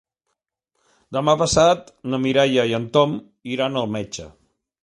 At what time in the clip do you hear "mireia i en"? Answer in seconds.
2.25-2.91